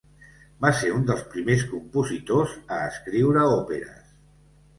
[0.63, 4.11] Va ser un dels primers compositors a escriure òperes.